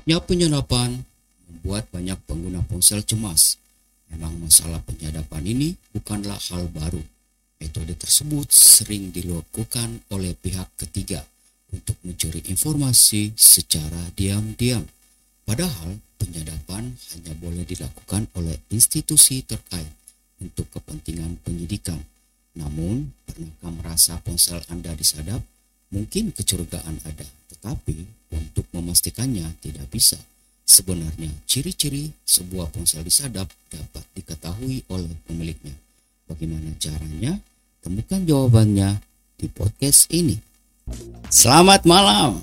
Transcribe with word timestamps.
Maraknya 0.00 0.24
penyadapan 0.24 0.96
membuat 1.44 1.84
banyak 1.92 2.16
pengguna 2.24 2.64
ponsel 2.64 3.04
cemas. 3.04 3.60
Memang 4.08 4.32
masalah 4.40 4.80
penyadapan 4.80 5.44
ini 5.44 5.76
bukanlah 5.92 6.40
hal 6.40 6.72
baru. 6.72 7.04
Metode 7.60 7.92
tersebut 8.00 8.48
sering 8.48 9.12
dilakukan 9.12 10.00
oleh 10.08 10.32
pihak 10.32 10.72
ketiga 10.80 11.20
untuk 11.68 12.00
mencuri 12.00 12.40
informasi 12.48 13.36
secara 13.36 14.08
diam-diam. 14.16 14.88
Padahal 15.44 16.00
penyadapan 16.16 16.96
hanya 16.96 17.36
boleh 17.36 17.68
dilakukan 17.68 18.24
oleh 18.40 18.56
institusi 18.72 19.44
terkait 19.44 19.92
untuk 20.40 20.64
kepentingan 20.72 21.44
penyidikan. 21.44 22.00
Namun, 22.56 23.12
pernahkah 23.28 23.68
merasa 23.68 24.16
ponsel 24.24 24.64
Anda 24.72 24.96
disadap? 24.96 25.44
Mungkin 25.90 26.30
kecurigaan 26.30 27.02
ada, 27.02 27.26
tetapi 27.50 28.06
untuk 28.30 28.62
memastikannya 28.70 29.42
tidak 29.58 29.90
bisa. 29.90 30.14
Sebenarnya, 30.62 31.34
ciri-ciri 31.50 32.14
sebuah 32.22 32.70
ponsel 32.70 33.02
disadap 33.02 33.50
dapat 33.66 34.06
diketahui 34.14 34.86
oleh 34.86 35.10
pemiliknya. 35.26 35.74
Bagaimana 36.30 36.70
caranya? 36.78 37.34
Temukan 37.82 38.22
jawabannya 38.22 39.02
di 39.34 39.50
podcast 39.50 40.06
ini. 40.14 40.38
Selamat 41.26 41.82
malam. 41.82 42.38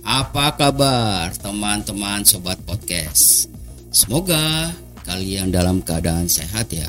Apa 0.00 0.56
kabar 0.56 1.36
teman-teman 1.36 2.24
sobat 2.24 2.56
podcast? 2.64 3.52
Semoga 3.92 4.72
kalian 5.04 5.52
dalam 5.52 5.84
keadaan 5.84 6.32
sehat 6.32 6.72
ya. 6.72 6.88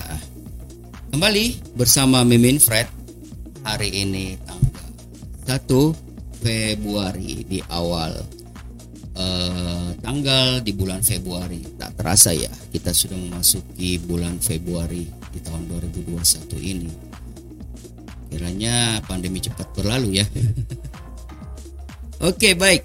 Kembali 1.12 1.76
bersama 1.76 2.24
Mimin 2.24 2.64
Fred 2.64 2.88
hari 3.68 3.92
ini 3.92 4.40
tanggal 4.48 4.67
1 5.48 6.44
Februari 6.44 7.48
di 7.48 7.64
awal 7.72 8.12
uh, 9.16 9.90
tanggal 10.04 10.60
di 10.60 10.76
bulan 10.76 11.00
Februari. 11.00 11.64
Tak 11.80 11.96
terasa 11.96 12.36
ya 12.36 12.52
kita 12.70 12.92
sudah 12.92 13.16
memasuki 13.16 13.96
bulan 14.04 14.44
Februari 14.44 15.08
di 15.08 15.40
tahun 15.40 15.72
2021 15.72 16.52
ini. 16.60 16.92
Kiranya 18.28 19.00
pandemi 19.08 19.40
cepat 19.40 19.72
berlalu 19.72 20.20
ya. 20.20 20.26
Oke 22.30 22.52
baik. 22.52 22.84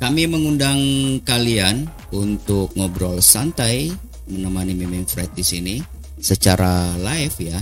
Kami 0.00 0.28
mengundang 0.28 0.80
kalian 1.28 1.88
untuk 2.12 2.72
ngobrol 2.72 3.20
santai 3.20 3.92
menemani 4.28 4.72
Mimin 4.72 5.04
Fred 5.04 5.32
di 5.32 5.44
sini 5.44 5.76
secara 6.20 6.96
live 6.96 7.36
ya 7.40 7.60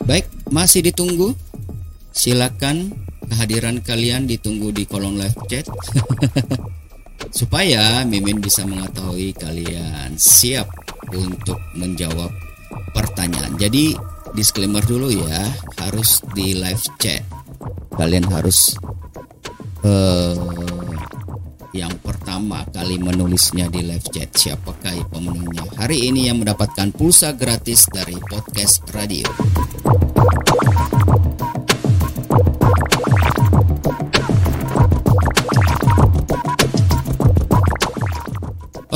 Baik, 0.02 0.26
masih 0.50 0.82
ditunggu. 0.82 1.38
Silakan 2.10 2.90
kehadiran 3.30 3.78
kalian 3.86 4.26
ditunggu 4.26 4.74
di 4.74 4.82
kolom 4.82 5.14
live 5.14 5.38
chat. 5.46 5.70
supaya 7.34 8.06
Mimin 8.06 8.38
bisa 8.38 8.62
mengetahui 8.62 9.34
kalian 9.34 10.14
siap 10.14 10.70
untuk 11.10 11.58
menjawab 11.74 12.30
pertanyaan. 12.94 13.58
Jadi 13.58 13.98
disclaimer 14.38 14.86
dulu 14.86 15.10
ya, 15.10 15.42
harus 15.82 16.22
di 16.30 16.54
live 16.54 16.86
chat. 17.02 17.26
Kalian 17.98 18.30
harus 18.30 18.78
uh, 19.82 20.38
yang 21.74 21.90
pertama 21.98 22.62
kali 22.70 23.02
menulisnya 23.02 23.66
di 23.66 23.82
live 23.82 24.06
chat 24.14 24.30
siapakah 24.30 24.94
pemenangnya 25.10 25.66
hari 25.74 26.06
ini 26.06 26.30
yang 26.30 26.38
mendapatkan 26.38 26.94
pulsa 26.94 27.34
gratis 27.34 27.90
dari 27.90 28.14
podcast 28.30 28.86
radio. 28.94 29.26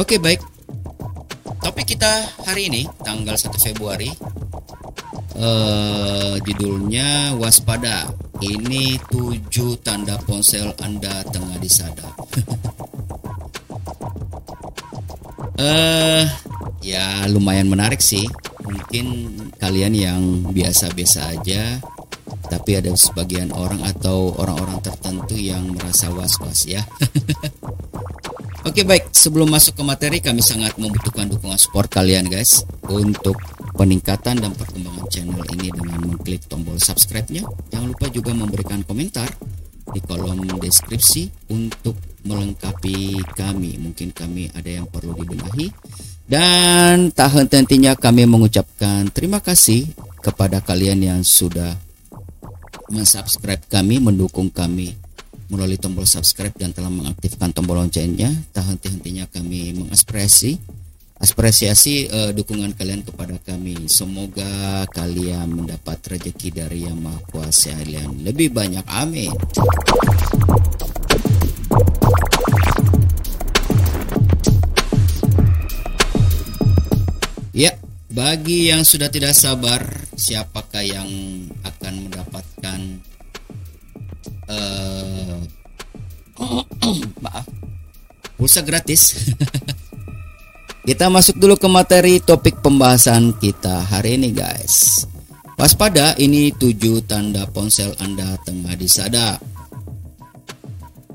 Oke 0.09 0.25
baik. 0.25 0.41
Topik 1.61 1.93
kita 1.93 2.09
hari 2.49 2.73
ini 2.73 2.89
tanggal 3.05 3.37
1 3.37 3.53
Februari 3.61 4.09
uh, 5.37 6.33
judulnya 6.41 7.37
waspada. 7.37 8.09
Ini 8.41 8.97
tujuh 9.05 9.77
tanda 9.85 10.17
ponsel 10.25 10.73
Anda 10.81 11.21
tengah 11.29 11.61
disadap. 11.61 12.17
Eh 15.61 16.25
ya 16.81 17.29
lumayan 17.29 17.69
menarik 17.69 18.01
sih. 18.01 18.25
Mungkin 18.65 19.37
kalian 19.61 19.93
yang 19.93 20.23
biasa-biasa 20.57 21.37
aja 21.37 21.85
tapi 22.49 22.81
ada 22.81 22.97
sebagian 22.97 23.53
orang 23.53 23.85
atau 23.85 24.33
orang-orang 24.41 24.81
tertentu 24.81 25.37
yang 25.37 25.69
merasa 25.77 26.09
was-was 26.09 26.65
ya. 26.65 26.81
Oke 28.69 28.85
baik, 28.85 29.17
sebelum 29.17 29.49
masuk 29.49 29.81
ke 29.81 29.83
materi 29.83 30.21
kami 30.21 30.45
sangat 30.45 30.77
membutuhkan 30.77 31.25
dukungan 31.25 31.57
support 31.57 31.89
kalian 31.89 32.29
guys 32.29 32.69
untuk 32.85 33.41
peningkatan 33.73 34.45
dan 34.45 34.53
perkembangan 34.53 35.09
channel 35.09 35.41
ini 35.57 35.73
dengan 35.73 36.05
mengklik 36.05 36.45
tombol 36.53 36.77
subscribe-nya. 36.77 37.49
Jangan 37.73 37.97
lupa 37.97 38.13
juga 38.13 38.37
memberikan 38.37 38.85
komentar 38.85 39.25
di 39.89 40.05
kolom 40.05 40.45
deskripsi 40.61 41.49
untuk 41.49 41.97
melengkapi 42.29 43.25
kami. 43.33 43.81
Mungkin 43.81 44.13
kami 44.13 44.53
ada 44.53 44.69
yang 44.69 44.85
perlu 44.85 45.17
dibenahi. 45.17 45.73
Dan 46.29 47.09
tak 47.17 47.41
henti-hentinya 47.41 47.97
kami 47.97 48.29
mengucapkan 48.29 49.09
terima 49.09 49.41
kasih 49.41 49.89
kepada 50.21 50.61
kalian 50.61 51.01
yang 51.01 51.21
sudah 51.25 51.73
mensubscribe 52.93 53.65
kami, 53.65 53.97
mendukung 53.97 54.53
kami 54.53 55.08
melalui 55.49 55.81
tombol 55.81 56.05
subscribe 56.05 56.55
dan 56.57 56.71
telah 56.73 56.93
mengaktifkan 56.93 57.53
tombol 57.53 57.81
loncengnya. 57.81 58.31
Tak 58.53 58.69
henti-hentinya 58.69 59.29
kami 59.29 59.77
mengapresiasi 59.77 60.79
apresiasi 61.19 62.07
uh, 62.07 62.31
dukungan 62.31 62.79
kalian 62.79 63.03
kepada 63.03 63.35
kami. 63.43 63.91
Semoga 63.91 64.87
kalian 64.95 65.51
mendapat 65.51 65.99
rezeki 66.15 66.49
dari 66.55 66.87
Yang 66.87 66.99
Maha 67.03 67.21
Kuasa 67.27 67.75
kalian 67.75 68.23
lebih 68.23 68.55
banyak. 68.55 68.87
Amin. 68.87 69.35
Ya, 77.51 77.75
bagi 78.07 78.71
yang 78.71 78.87
sudah 78.87 79.11
tidak 79.11 79.35
sabar, 79.35 79.83
siapakah 80.15 80.87
yang 80.87 81.11
akan 81.67 82.07
mendapatkan 82.07 82.81
uh, 84.47 84.88
pulsa 88.49 88.65
gratis? 88.65 89.29
kita 90.89 91.13
masuk 91.13 91.37
dulu 91.37 91.61
ke 91.61 91.69
materi 91.69 92.17
topik 92.17 92.65
pembahasan 92.65 93.37
kita 93.37 93.85
hari 93.85 94.17
ini, 94.17 94.33
guys. 94.33 95.05
Waspada, 95.61 96.17
ini 96.17 96.49
tujuh 96.57 97.05
tanda 97.05 97.45
ponsel 97.45 97.93
Anda 98.01 98.41
tengah 98.49 98.73
disadap. 98.73 99.37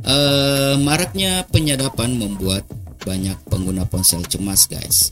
Uh, 0.06 0.77
maraknya 0.85 1.41
penyadapan 1.50 2.21
membuat 2.21 2.69
banyak 3.01 3.41
pengguna 3.50 3.89
ponsel 3.89 4.21
cemas, 4.30 4.69
guys. 4.69 5.09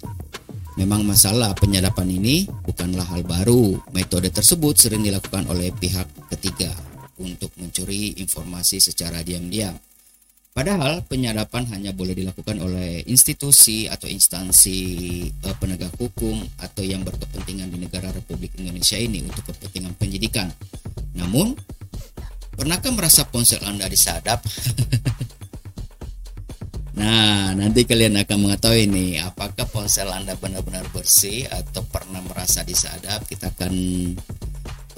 Memang 0.77 1.01
masalah 1.01 1.57
penyadapan 1.57 2.21
ini 2.21 2.45
bukanlah 2.69 3.17
hal 3.17 3.25
baru. 3.25 3.81
Metode 3.97 4.29
tersebut 4.29 4.77
sering 4.77 5.01
dilakukan 5.01 5.49
oleh 5.49 5.73
pihak 5.73 6.05
ketiga 6.37 6.69
untuk 7.17 7.49
mencuri 7.57 8.13
informasi 8.21 8.77
secara 8.77 9.25
diam-diam. 9.25 9.73
Padahal 10.51 10.99
penyadapan 11.07 11.63
hanya 11.71 11.95
boleh 11.95 12.11
dilakukan 12.11 12.59
oleh 12.59 13.07
institusi 13.07 13.87
atau 13.87 14.11
instansi 14.11 14.79
eh, 15.31 15.55
penegak 15.55 15.95
hukum 15.95 16.43
atau 16.59 16.83
yang 16.83 17.07
berkepentingan 17.07 17.71
di 17.71 17.79
negara 17.79 18.11
Republik 18.11 18.59
Indonesia 18.59 18.99
ini 18.99 19.23
untuk 19.23 19.47
kepentingan 19.47 19.95
penyidikan. 19.95 20.51
Namun, 21.15 21.55
pernahkah 22.59 22.91
merasa 22.91 23.23
ponsel 23.23 23.63
Anda 23.63 23.87
disadap? 23.87 24.43
Nah, 26.91 27.57
nanti 27.57 27.87
kalian 27.87 28.13
akan 28.13 28.37
mengetahui 28.45 28.85
nih 28.85 29.25
apakah 29.25 29.65
ponsel 29.65 30.05
Anda 30.11 30.37
benar-benar 30.37 30.85
bersih 30.93 31.49
atau 31.49 31.81
pernah 31.89 32.21
merasa 32.21 32.61
disadap. 32.61 33.25
Kita 33.25 33.49
akan 33.49 33.73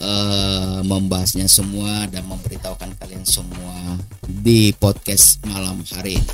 uh, 0.03 0.79
membahasnya 0.83 1.47
semua 1.47 2.03
dan 2.11 2.27
memberitahukan 2.27 2.99
kalian 2.99 3.23
semua 3.23 3.95
di 4.43 4.75
podcast 4.75 5.39
malam 5.47 5.79
hari 5.95 6.19
ini. 6.19 6.31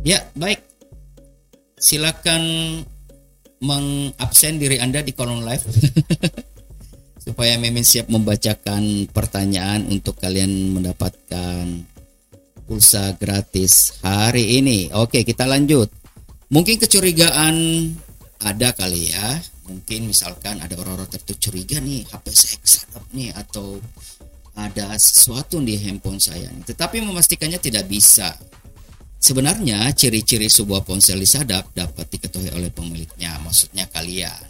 Ya, 0.00 0.24
baik. 0.32 0.64
Silakan 1.76 2.42
mengabsen 3.60 4.56
diri 4.56 4.80
Anda 4.80 5.04
di 5.04 5.12
kolom 5.12 5.44
live. 5.44 5.60
supaya 7.28 7.60
Mimin 7.60 7.84
siap 7.84 8.08
membacakan 8.08 9.12
pertanyaan 9.12 9.84
untuk 9.92 10.16
kalian 10.16 10.72
mendapatkan 10.72 11.84
pulsa 12.64 13.12
gratis 13.20 14.00
hari 14.00 14.56
ini. 14.56 14.88
Oke, 14.96 15.20
kita 15.20 15.44
lanjut. 15.44 15.92
Mungkin 16.48 16.80
kecurigaan 16.80 17.56
ada 18.40 18.72
kali 18.72 19.12
ya. 19.12 19.36
Mungkin 19.68 20.08
misalkan 20.08 20.58
ada 20.64 20.72
orang-orang 20.80 21.12
tertentu 21.12 21.52
curiga 21.52 21.76
nih 21.78 22.08
HP 22.08 22.24
saya 22.32 22.56
kesadap 22.64 23.04
nih 23.12 23.30
atau 23.36 23.76
ada 24.58 24.96
sesuatu 24.98 25.60
di 25.62 25.78
handphone 25.78 26.18
saya. 26.18 26.48
Nih. 26.50 26.64
Tetapi 26.66 27.04
memastikannya 27.04 27.60
tidak 27.60 27.86
bisa. 27.86 28.34
Sebenarnya 29.18 29.86
ciri-ciri 29.92 30.48
sebuah 30.48 30.82
ponsel 30.86 31.18
disadap 31.20 31.74
dapat 31.74 32.06
diketahui 32.08 32.54
oleh 32.54 32.70
pemiliknya, 32.70 33.36
maksudnya 33.42 33.84
kalian. 33.90 34.46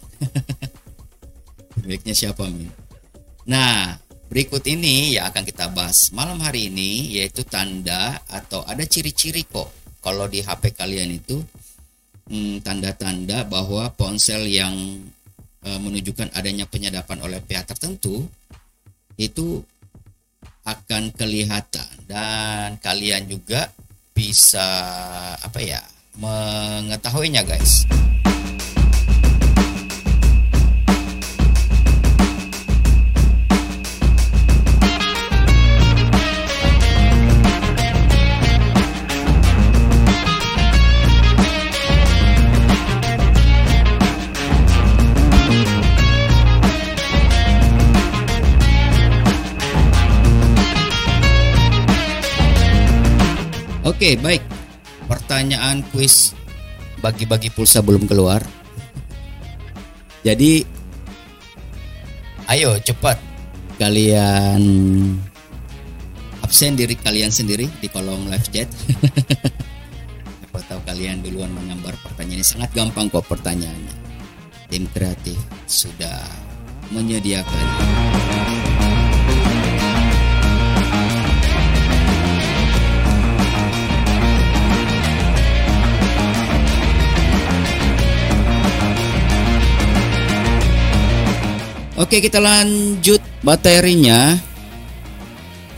Miliknya 1.83 2.13
siapa, 2.13 2.45
Min? 2.47 2.69
Nah, 3.49 3.97
berikut 4.29 4.61
ini 4.69 5.17
yang 5.17 5.33
akan 5.33 5.45
kita 5.49 5.73
bahas 5.73 6.13
malam 6.13 6.37
hari 6.45 6.69
ini 6.69 7.17
yaitu 7.17 7.49
tanda 7.49 8.21
atau 8.29 8.61
ada 8.69 8.85
ciri-ciri 8.85 9.49
kok 9.49 9.73
kalau 10.05 10.29
di 10.29 10.45
HP 10.45 10.77
kalian 10.77 11.17
itu 11.17 11.41
tanda-tanda 12.61 13.45
hmm, 13.45 13.51
bahwa 13.51 13.89
ponsel 13.97 14.45
yang 14.45 14.75
e, 15.65 15.69
menunjukkan 15.69 16.33
adanya 16.37 16.69
penyadapan 16.69 17.19
oleh 17.25 17.41
pihak 17.41 17.65
tertentu 17.65 18.29
itu 19.17 19.65
akan 20.69 21.11
kelihatan 21.17 21.89
dan 22.05 22.77
kalian 22.85 23.25
juga 23.25 23.73
bisa 24.13 24.69
apa 25.41 25.59
ya 25.65 25.81
mengetahuinya 26.21 27.47
guys. 27.47 27.89
Oke, 53.99 54.15
baik. 54.15 54.47
Pertanyaan 55.11 55.83
kuis 55.91 56.31
bagi-bagi 57.03 57.51
pulsa 57.51 57.83
belum 57.83 58.07
keluar. 58.07 58.39
Jadi 60.23 60.63
ayo 62.47 62.79
cepat 62.79 63.19
kalian 63.75 64.63
absen 66.47 66.79
diri 66.79 66.95
kalian 66.95 67.35
sendiri 67.35 67.67
di 67.83 67.91
kolom 67.91 68.31
live 68.31 68.47
chat. 68.55 68.71
Apa 70.47 70.63
tahu 70.71 70.79
kalian 70.87 71.19
duluan 71.19 71.51
menggambar 71.51 71.99
pertanyaan 71.99 72.39
ini 72.39 72.47
sangat 72.47 72.71
gampang 72.79 73.11
kok 73.11 73.27
pertanyaannya. 73.27 73.99
Tim 74.71 74.87
kreatif 74.95 75.43
sudah 75.67 76.23
menyediakan. 76.95 78.68
Oke 91.99 92.23
kita 92.23 92.39
lanjut 92.39 93.19
materinya 93.43 94.39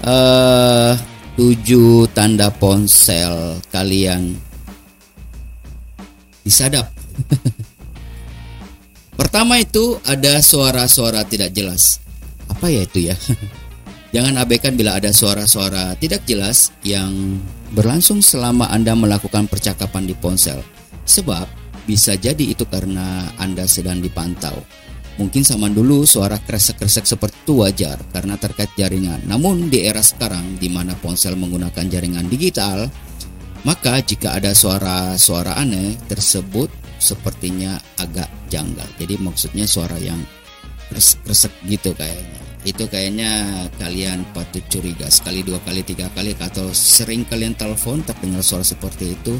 uh, 0.04 0.92
tujuh 1.32 2.12
tanda 2.12 2.52
ponsel 2.52 3.56
kalian 3.72 4.36
disadap. 6.44 6.92
Pertama 9.20 9.64
itu 9.64 9.96
ada 10.04 10.44
suara-suara 10.44 11.24
tidak 11.24 11.56
jelas. 11.56 12.04
Apa 12.52 12.68
ya 12.68 12.84
itu 12.84 13.08
ya? 13.08 13.16
Jangan 14.14 14.44
abaikan 14.44 14.76
bila 14.76 15.00
ada 15.00 15.16
suara-suara 15.16 15.96
tidak 15.96 16.28
jelas 16.28 16.68
yang 16.84 17.40
berlangsung 17.72 18.20
selama 18.20 18.68
Anda 18.68 18.92
melakukan 18.92 19.48
percakapan 19.48 20.04
di 20.04 20.12
ponsel. 20.12 20.60
Sebab 21.08 21.48
bisa 21.88 22.12
jadi 22.12 22.44
itu 22.44 22.68
karena 22.68 23.24
Anda 23.40 23.64
sedang 23.64 24.04
dipantau. 24.04 24.60
Mungkin 25.20 25.44
zaman 25.44 25.76
dulu 25.76 26.08
suara 26.08 26.40
kresek-kresek 26.40 27.04
seperti 27.04 27.44
itu 27.44 27.60
wajar 27.60 28.00
karena 28.08 28.40
terkait 28.40 28.72
jaringan. 28.72 29.20
Namun 29.28 29.68
di 29.68 29.84
era 29.84 30.00
sekarang 30.00 30.56
di 30.56 30.72
mana 30.72 30.96
ponsel 30.96 31.36
menggunakan 31.36 31.84
jaringan 31.92 32.24
digital, 32.32 32.88
maka 33.68 34.00
jika 34.00 34.40
ada 34.40 34.56
suara-suara 34.56 35.60
aneh 35.60 36.00
tersebut 36.08 36.72
sepertinya 36.96 37.76
agak 38.00 38.32
janggal. 38.48 38.88
Jadi 38.96 39.20
maksudnya 39.20 39.68
suara 39.68 40.00
yang 40.00 40.24
kresek-kresek 40.88 41.52
gitu 41.68 41.92
kayaknya. 41.92 42.40
Itu 42.64 42.88
kayaknya 42.88 43.32
kalian 43.76 44.24
patut 44.32 44.64
curiga 44.72 45.12
sekali, 45.12 45.44
dua 45.44 45.60
kali, 45.68 45.84
tiga 45.84 46.08
kali 46.16 46.32
atau 46.32 46.72
sering 46.72 47.28
kalian 47.28 47.52
telepon 47.60 48.00
terdengar 48.08 48.40
suara 48.40 48.64
seperti 48.64 49.12
itu. 49.20 49.36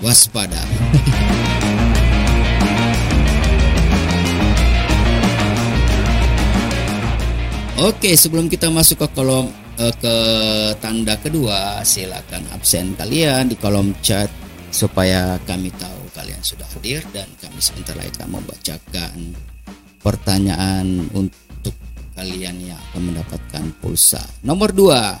Waspada. 0.00 0.60
Oke, 7.76 8.16
sebelum 8.16 8.48
kita 8.48 8.72
masuk 8.72 9.04
ke 9.04 9.20
kolom 9.20 9.52
uh, 9.52 9.94
ke 10.00 10.16
tanda 10.80 11.12
kedua, 11.20 11.84
silakan 11.84 12.48
absen 12.56 12.96
kalian 12.96 13.52
di 13.52 13.56
kolom 13.60 13.92
chat 14.00 14.32
supaya 14.72 15.36
kami 15.44 15.68
tahu 15.76 16.08
kalian 16.16 16.40
sudah 16.40 16.64
hadir 16.72 17.04
dan 17.12 17.28
kami 17.36 17.60
sebentar 17.60 17.92
lagi 17.92 18.16
akan 18.16 18.40
membacakan 18.40 19.16
pertanyaan 20.00 21.04
untuk 21.12 21.76
kalian 22.16 22.56
yang 22.64 22.80
akan 22.80 23.12
mendapatkan 23.12 23.64
pulsa. 23.84 24.24
Nomor 24.40 24.72
dua, 24.72 25.20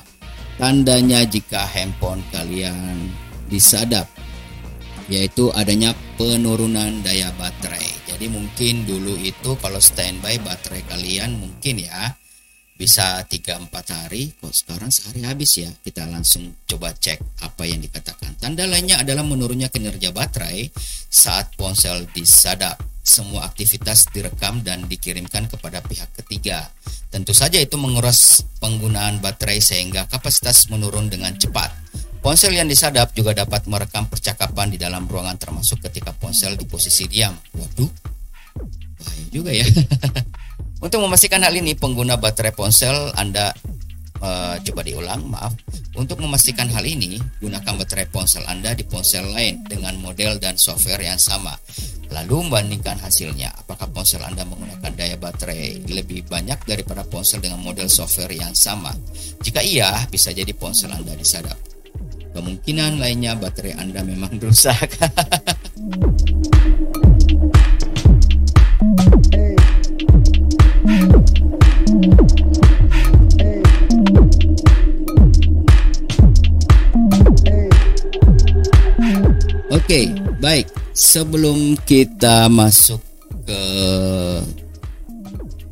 tandanya 0.56 1.28
jika 1.28 1.60
handphone 1.60 2.24
kalian 2.32 3.12
disadap 3.52 4.08
yaitu 5.12 5.52
adanya 5.52 5.92
penurunan 6.16 7.04
daya 7.04 7.28
baterai. 7.36 8.08
Jadi 8.08 8.32
mungkin 8.32 8.88
dulu 8.88 9.12
itu 9.20 9.60
kalau 9.60 9.76
standby 9.76 10.40
baterai 10.40 10.80
kalian 10.88 11.36
mungkin 11.36 11.84
ya 11.84 12.16
bisa 12.76 13.24
3-4 13.24 13.72
hari 13.72 14.36
kok 14.36 14.52
sekarang 14.52 14.92
sehari 14.92 15.24
habis 15.24 15.56
ya? 15.56 15.72
Kita 15.72 16.04
langsung 16.04 16.52
coba 16.68 16.92
cek 16.92 17.42
apa 17.42 17.64
yang 17.64 17.80
dikatakan. 17.80 18.36
Tanda 18.36 18.68
lainnya 18.68 19.00
adalah 19.00 19.24
menurunnya 19.24 19.72
kinerja 19.72 20.12
baterai 20.12 20.68
saat 21.08 21.56
ponsel 21.56 22.04
disadap 22.12 22.76
semua 23.00 23.48
aktivitas 23.48 24.12
direkam 24.12 24.60
dan 24.60 24.84
dikirimkan 24.84 25.48
kepada 25.48 25.80
pihak 25.80 26.12
ketiga. 26.22 26.68
Tentu 27.08 27.32
saja 27.32 27.56
itu 27.56 27.80
menguras 27.80 28.44
penggunaan 28.60 29.24
baterai 29.24 29.58
sehingga 29.58 30.04
kapasitas 30.06 30.68
menurun 30.68 31.08
dengan 31.08 31.32
cepat. 31.32 31.72
Ponsel 32.20 32.58
yang 32.58 32.68
disadap 32.68 33.16
juga 33.16 33.32
dapat 33.32 33.64
merekam 33.70 34.10
percakapan 34.10 34.68
di 34.68 34.76
dalam 34.76 35.08
ruangan 35.08 35.38
termasuk 35.38 35.80
ketika 35.88 36.12
ponsel 36.12 36.58
di 36.58 36.66
posisi 36.68 37.08
diam. 37.08 37.32
Waduh 37.56 38.16
bahaya 39.06 39.26
juga 39.30 39.50
ya 39.52 39.66
Untuk 40.76 41.00
memastikan 41.00 41.40
hal 41.40 41.56
ini, 41.56 41.72
pengguna 41.72 42.20
baterai 42.20 42.52
ponsel 42.52 43.08
Anda 43.16 43.48
uh, 44.20 44.60
coba 44.60 44.80
diulang, 44.84 45.24
maaf. 45.28 45.56
Untuk 45.96 46.20
memastikan 46.20 46.68
hal 46.68 46.84
ini, 46.84 47.16
gunakan 47.40 47.80
baterai 47.80 48.04
ponsel 48.12 48.44
Anda 48.44 48.76
di 48.76 48.84
ponsel 48.84 49.32
lain 49.32 49.64
dengan 49.64 49.96
model 49.96 50.36
dan 50.36 50.60
software 50.60 51.00
yang 51.00 51.16
sama. 51.16 51.56
Lalu 52.12 52.46
membandingkan 52.46 53.00
hasilnya, 53.00 53.50
apakah 53.56 53.88
ponsel 53.90 54.22
Anda 54.22 54.44
menggunakan 54.44 54.92
daya 54.92 55.16
baterai 55.16 55.88
lebih 55.88 56.28
banyak 56.28 56.60
daripada 56.68 57.02
ponsel 57.08 57.40
dengan 57.40 57.64
model 57.64 57.88
software 57.88 58.36
yang 58.36 58.52
sama? 58.52 58.92
Jika 59.40 59.64
iya, 59.64 60.04
bisa 60.12 60.30
jadi 60.30 60.52
ponsel 60.52 60.92
Anda 60.92 61.16
disadap. 61.16 61.56
Kemungkinan 62.36 63.00
lainnya 63.00 63.32
baterai 63.32 63.80
Anda 63.80 64.04
memang 64.04 64.36
rusak. 64.44 65.00
Oke, 79.86 80.10
baik. 80.42 80.66
Sebelum 80.98 81.78
kita 81.86 82.50
masuk 82.50 82.98
ke 83.46 83.62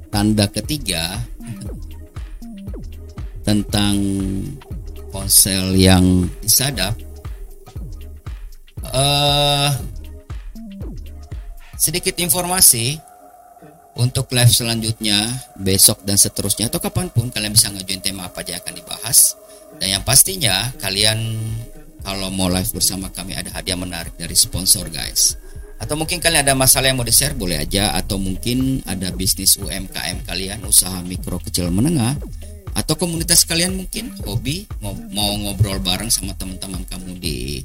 tanda 0.06 0.46
ketiga 0.54 1.18
tentang 3.42 3.98
ponsel 5.10 5.74
yang 5.74 6.30
disadap, 6.38 6.94
uh, 8.86 9.74
sedikit 11.74 12.14
informasi 12.14 12.94
untuk 13.98 14.30
live 14.30 14.54
selanjutnya 14.54 15.26
besok 15.58 16.06
dan 16.06 16.14
seterusnya 16.14 16.70
atau 16.70 16.78
kapan 16.78 17.10
pun 17.10 17.34
kalian 17.34 17.50
bisa 17.50 17.66
ngajuin 17.74 17.98
tema 17.98 18.30
apa 18.30 18.46
aja 18.46 18.62
akan 18.62 18.78
dibahas 18.78 19.34
dan 19.82 19.98
yang 19.98 20.06
pastinya 20.06 20.70
kalian 20.78 21.34
kalau 22.04 22.28
mau 22.28 22.52
live 22.52 22.68
bersama 22.68 23.08
kami 23.08 23.32
ada 23.32 23.48
hadiah 23.56 23.80
menarik 23.80 24.12
dari 24.20 24.36
sponsor 24.36 24.92
guys. 24.92 25.40
Atau 25.80 25.96
mungkin 25.96 26.20
kalian 26.20 26.44
ada 26.46 26.54
masalah 26.54 26.92
yang 26.92 27.00
mau 27.00 27.08
di-share 27.08 27.32
boleh 27.34 27.64
aja. 27.64 27.96
Atau 27.96 28.20
mungkin 28.20 28.84
ada 28.84 29.08
bisnis 29.10 29.56
UMKM 29.56 30.28
kalian 30.28 30.62
usaha 30.68 31.00
mikro 31.00 31.40
kecil 31.40 31.72
menengah. 31.72 32.14
Atau 32.76 33.00
komunitas 33.00 33.48
kalian 33.48 33.80
mungkin 33.80 34.12
hobi 34.26 34.68
mau, 34.84 34.94
ngobrol 35.40 35.80
bareng 35.80 36.10
sama 36.12 36.36
teman-teman 36.36 36.82
kamu 36.84 37.16
di 37.18 37.62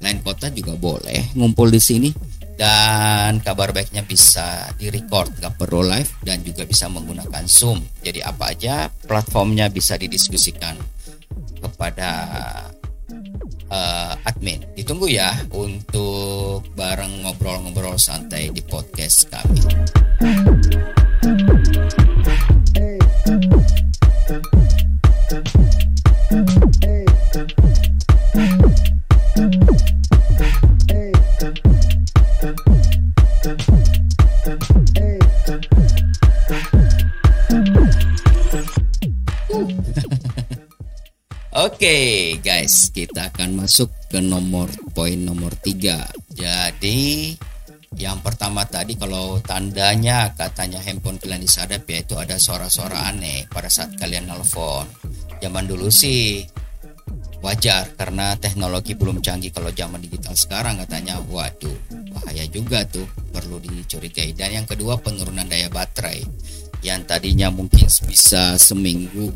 lain 0.00 0.20
kota 0.24 0.48
juga 0.54 0.78
boleh 0.78 1.34
ngumpul 1.34 1.68
di 1.68 1.82
sini. 1.82 2.10
Dan 2.60 3.40
kabar 3.40 3.72
baiknya 3.72 4.04
bisa 4.04 4.68
di 4.76 4.92
record 4.92 5.32
gak 5.40 5.56
perlu 5.56 5.80
live 5.80 6.12
dan 6.20 6.44
juga 6.44 6.68
bisa 6.68 6.92
menggunakan 6.92 7.48
Zoom. 7.48 7.80
Jadi 8.04 8.20
apa 8.20 8.52
aja 8.52 8.92
platformnya 9.08 9.72
bisa 9.72 9.96
didiskusikan 9.96 10.76
kepada 11.56 12.12
uh, 13.70 14.12
admin. 14.26 14.60
Ditunggu 14.74 15.08
ya 15.08 15.32
untuk 15.54 16.66
bareng 16.74 17.24
ngobrol-ngobrol 17.24 17.96
santai 17.96 18.50
di 18.50 18.60
podcast 18.66 19.30
kami. 19.30 19.62
Oke 41.80 41.88
okay, 41.88 42.36
guys, 42.44 42.92
kita 42.92 43.32
akan 43.32 43.64
masuk 43.64 43.88
ke 44.12 44.20
nomor 44.20 44.68
poin 44.92 45.16
nomor 45.16 45.48
tiga. 45.64 46.04
Jadi 46.28 47.32
yang 47.96 48.20
pertama 48.20 48.68
tadi 48.68 49.00
kalau 49.00 49.40
tandanya 49.40 50.28
katanya 50.36 50.76
handphone 50.84 51.16
kalian 51.16 51.40
disadap 51.40 51.88
ya 51.88 52.04
itu 52.04 52.20
ada 52.20 52.36
suara-suara 52.36 53.08
aneh 53.08 53.48
pada 53.48 53.72
saat 53.72 53.96
kalian 53.96 54.28
nelfon. 54.28 54.84
Zaman 55.40 55.64
dulu 55.64 55.88
sih 55.88 56.44
wajar 57.40 57.96
karena 57.96 58.36
teknologi 58.36 58.92
belum 58.92 59.24
canggih 59.24 59.48
kalau 59.48 59.72
zaman 59.72 60.04
digital 60.04 60.36
sekarang 60.36 60.84
katanya 60.84 61.16
waduh 61.32 61.80
bahaya 62.12 62.44
juga 62.52 62.84
tuh 62.84 63.08
perlu 63.32 63.56
dicurigai 63.56 64.36
dan 64.36 64.52
yang 64.52 64.66
kedua 64.68 65.00
penurunan 65.00 65.48
daya 65.48 65.72
baterai 65.72 66.28
yang 66.84 67.08
tadinya 67.08 67.48
mungkin 67.48 67.88
bisa 68.04 68.60
seminggu 68.60 69.32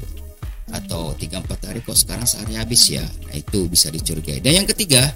atau 0.73 1.13
3-4 1.13 1.69
hari 1.69 1.81
kok 1.85 1.99
sekarang 1.99 2.25
sehari 2.25 2.55
habis 2.57 2.89
ya? 2.89 3.05
Nah 3.05 3.37
itu 3.37 3.69
bisa 3.69 3.93
dicurigai. 3.93 4.41
Dan 4.41 4.65
yang 4.65 4.69
ketiga 4.69 5.13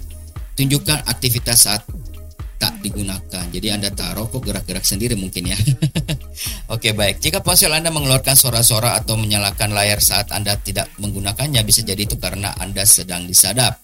tunjukkan 0.53 1.07
aktivitas 1.09 1.57
saat 1.65 1.81
tak 2.59 2.75
digunakan. 2.83 3.45
Jadi 3.47 3.67
anda 3.71 3.87
taruh 3.89 4.27
kok 4.27 4.43
gerak-gerak 4.43 4.83
sendiri 4.83 5.15
mungkin 5.15 5.55
ya. 5.55 5.57
Oke 6.75 6.91
baik. 6.91 7.23
Jika 7.23 7.39
ponsel 7.39 7.71
anda 7.71 7.87
mengeluarkan 7.89 8.35
suara-suara 8.35 8.99
atau 8.99 9.15
menyalakan 9.15 9.71
layar 9.71 10.03
saat 10.03 10.29
anda 10.35 10.59
tidak 10.59 10.91
menggunakannya 10.99 11.63
bisa 11.63 11.81
jadi 11.81 12.03
itu 12.03 12.19
karena 12.19 12.51
anda 12.59 12.83
sedang 12.83 13.25
disadap. 13.25 13.79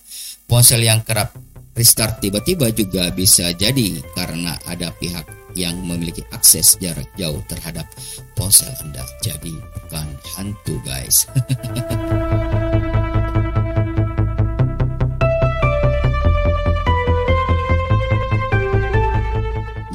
Ponsel 0.46 0.84
yang 0.84 1.02
kerap 1.08 1.34
restart 1.74 2.20
tiba-tiba 2.20 2.70
juga 2.76 3.10
bisa 3.16 3.50
jadi 3.56 4.04
karena 4.14 4.60
ada 4.68 4.92
pihak 4.92 5.45
yang 5.56 5.80
memiliki 5.82 6.22
akses 6.36 6.76
jarak 6.78 7.08
jauh 7.16 7.40
terhadap 7.48 7.88
ponsel 8.36 8.70
Anda. 8.84 9.08
Jadi 9.24 9.56
bukan 9.56 10.08
hantu 10.36 10.76
guys. 10.84 11.24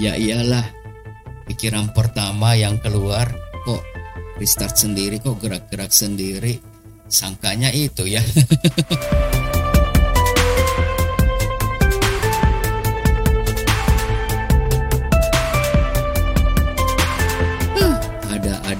ya 0.01 0.17
iyalah, 0.17 0.65
pikiran 1.45 1.93
pertama 1.93 2.57
yang 2.57 2.81
keluar 2.81 3.29
kok 3.63 3.85
restart 4.41 4.81
sendiri, 4.81 5.21
kok 5.21 5.37
gerak-gerak 5.39 5.93
sendiri. 5.93 6.57
Sangkanya 7.11 7.75
itu 7.75 8.07
ya. 8.09 8.23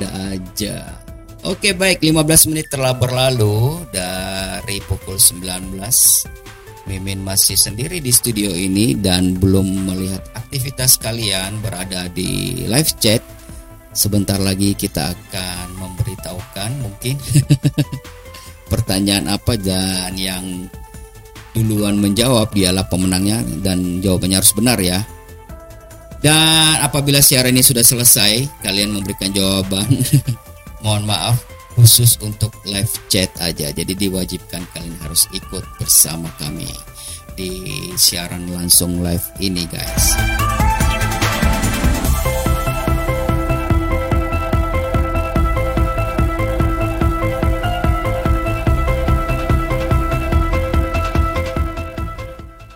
aja. 0.09 0.97
Oke 1.45 1.77
baik. 1.77 2.01
15 2.01 2.49
menit 2.53 2.73
telah 2.73 2.97
berlalu 2.97 3.85
dari 3.93 4.81
pukul 4.85 5.17
19 5.17 5.77
Mimin 6.91 7.23
masih 7.23 7.55
sendiri 7.55 8.03
di 8.03 8.11
studio 8.11 8.51
ini 8.51 8.99
dan 8.99 9.39
belum 9.39 9.87
melihat 9.87 10.27
aktivitas 10.35 10.99
kalian 10.99 11.63
berada 11.63 12.11
di 12.11 12.65
live 12.67 12.93
chat. 12.99 13.23
Sebentar 13.95 14.43
lagi 14.43 14.75
kita 14.75 15.15
akan 15.15 15.67
memberitahukan 15.79 16.71
mungkin 16.83 17.15
pertanyaan 18.73 19.31
apa 19.31 19.55
dan 19.55 20.19
yang 20.19 20.67
duluan 21.55 21.99
menjawab 21.99 22.55
dialah 22.55 22.87
pemenangnya 22.87 23.43
dan 23.63 23.99
jawabannya 23.99 24.39
harus 24.39 24.55
benar 24.55 24.79
ya 24.79 25.03
dan 26.21 26.85
apabila 26.85 27.25
siaran 27.25 27.57
ini 27.57 27.65
sudah 27.65 27.81
selesai, 27.81 28.45
kalian 28.61 28.93
memberikan 28.93 29.33
jawaban. 29.33 29.89
Mohon 30.85 31.05
maaf, 31.09 31.37
khusus 31.81 32.21
untuk 32.21 32.53
live 32.69 32.93
chat 33.09 33.33
aja. 33.41 33.73
Jadi 33.73 33.97
diwajibkan 33.97 34.61
kalian 34.77 35.01
harus 35.01 35.25
ikut 35.33 35.65
bersama 35.81 36.29
kami 36.37 36.69
di 37.41 37.65
siaran 37.97 38.53
langsung 38.53 39.01
live 39.01 39.25
ini, 39.41 39.65
guys. 39.65 40.13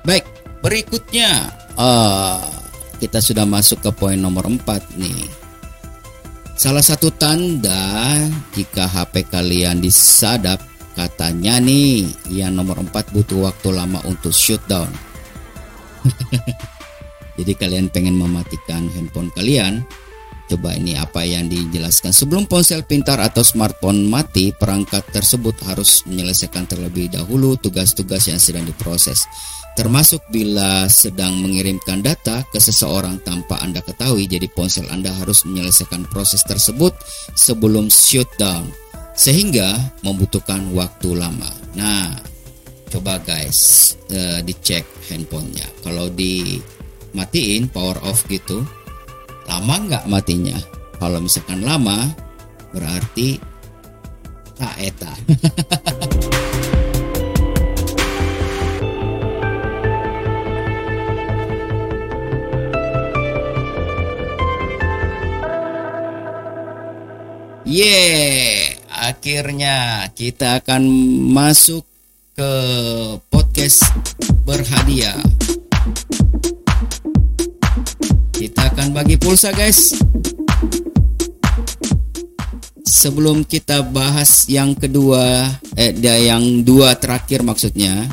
Baik, 0.04 0.24
berikutnya 0.64 1.48
uh, 1.76 2.53
kita 3.04 3.20
sudah 3.20 3.44
masuk 3.44 3.84
ke 3.84 3.92
poin 3.92 4.16
nomor 4.16 4.48
4 4.48 4.96
nih. 4.96 5.28
Salah 6.56 6.80
satu 6.80 7.12
tanda 7.12 8.16
jika 8.56 8.88
HP 8.88 9.28
kalian 9.28 9.84
disadap 9.84 10.56
katanya 10.96 11.60
nih 11.60 12.08
yang 12.32 12.56
nomor 12.56 12.80
4 12.80 13.12
butuh 13.12 13.44
waktu 13.44 13.76
lama 13.76 14.00
untuk 14.08 14.32
shutdown. 14.32 14.88
Jadi 17.36 17.52
kalian 17.52 17.92
pengen 17.92 18.16
mematikan 18.16 18.88
handphone 18.88 19.28
kalian, 19.36 19.84
coba 20.48 20.72
ini 20.72 20.96
apa 20.96 21.28
yang 21.28 21.50
dijelaskan. 21.50 22.14
Sebelum 22.14 22.48
ponsel 22.48 22.88
pintar 22.88 23.20
atau 23.20 23.44
smartphone 23.44 24.08
mati, 24.08 24.54
perangkat 24.54 25.04
tersebut 25.12 25.60
harus 25.68 26.06
menyelesaikan 26.08 26.64
terlebih 26.64 27.12
dahulu 27.12 27.58
tugas-tugas 27.60 28.32
yang 28.32 28.40
sedang 28.40 28.64
diproses 28.64 29.28
termasuk 29.74 30.22
bila 30.30 30.86
sedang 30.86 31.42
mengirimkan 31.42 31.98
data 31.98 32.46
ke 32.46 32.62
seseorang 32.62 33.18
tanpa 33.26 33.58
Anda 33.58 33.82
ketahui. 33.82 34.30
Jadi 34.30 34.46
ponsel 34.50 34.86
Anda 34.88 35.10
harus 35.10 35.42
menyelesaikan 35.42 36.06
proses 36.08 36.46
tersebut 36.46 36.94
sebelum 37.34 37.90
shutdown 37.90 38.70
sehingga 39.14 39.74
membutuhkan 40.02 40.74
waktu 40.74 41.18
lama. 41.18 41.50
Nah, 41.74 42.14
coba 42.90 43.18
guys 43.22 43.94
uh, 44.10 44.42
dicek 44.42 44.86
handphonenya. 45.10 45.66
Kalau 45.82 46.10
dimatiin 46.10 47.70
power 47.70 47.98
off 48.06 48.26
gitu, 48.30 48.62
lama 49.50 49.74
nggak 49.90 50.04
matinya? 50.06 50.58
Kalau 50.98 51.18
misalkan 51.18 51.66
lama, 51.66 52.10
berarti 52.70 53.38
tak 54.54 54.74
eta. 54.78 55.12
Yeah, 67.74 68.78
akhirnya 68.86 70.06
kita 70.14 70.62
akan 70.62 70.86
masuk 71.34 71.82
ke 72.38 72.52
podcast 73.26 73.82
berhadiah. 74.46 75.18
Kita 78.30 78.70
akan 78.70 78.94
bagi 78.94 79.18
pulsa, 79.18 79.50
guys. 79.50 79.90
Sebelum 82.86 83.42
kita 83.42 83.82
bahas 83.90 84.46
yang 84.46 84.78
kedua, 84.78 85.42
eh, 85.74 85.90
yang 85.98 86.62
dua 86.62 86.94
terakhir 86.94 87.42
maksudnya, 87.42 88.06